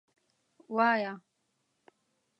[0.75, 1.11] _وايه.